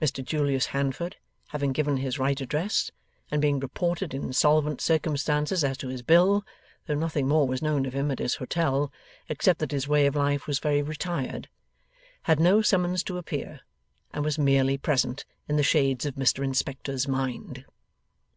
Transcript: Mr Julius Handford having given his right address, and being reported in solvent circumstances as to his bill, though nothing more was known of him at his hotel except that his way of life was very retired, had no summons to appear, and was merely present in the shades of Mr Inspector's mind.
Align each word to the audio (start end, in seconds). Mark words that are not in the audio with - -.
Mr 0.00 0.24
Julius 0.24 0.66
Handford 0.66 1.16
having 1.48 1.72
given 1.72 1.96
his 1.96 2.16
right 2.16 2.40
address, 2.40 2.92
and 3.28 3.42
being 3.42 3.58
reported 3.58 4.14
in 4.14 4.32
solvent 4.32 4.80
circumstances 4.80 5.64
as 5.64 5.76
to 5.78 5.88
his 5.88 6.00
bill, 6.00 6.46
though 6.86 6.94
nothing 6.94 7.26
more 7.26 7.48
was 7.48 7.60
known 7.60 7.84
of 7.84 7.92
him 7.92 8.08
at 8.12 8.20
his 8.20 8.36
hotel 8.36 8.92
except 9.28 9.58
that 9.58 9.72
his 9.72 9.88
way 9.88 10.06
of 10.06 10.14
life 10.14 10.46
was 10.46 10.60
very 10.60 10.80
retired, 10.80 11.48
had 12.22 12.38
no 12.38 12.62
summons 12.62 13.02
to 13.02 13.18
appear, 13.18 13.62
and 14.12 14.24
was 14.24 14.38
merely 14.38 14.78
present 14.78 15.24
in 15.48 15.56
the 15.56 15.64
shades 15.64 16.06
of 16.06 16.14
Mr 16.14 16.44
Inspector's 16.44 17.08
mind. 17.08 17.64